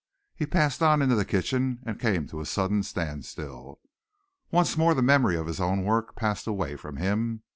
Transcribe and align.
He 0.35 0.47
passed 0.47 0.81
on 0.81 1.03
into 1.03 1.13
the 1.13 1.23
kitchen 1.25 1.77
and 1.85 1.99
came 1.99 2.25
to 2.29 2.41
a 2.41 2.45
sudden 2.47 2.81
standstill. 2.81 3.79
Once 4.49 4.75
more 4.75 4.95
the 4.95 5.03
memory 5.03 5.35
of 5.37 5.45
his 5.45 5.61
own 5.61 5.83
work 5.83 6.15
passed 6.15 6.47
away 6.47 6.75
from 6.75 6.97
him. 6.97 7.43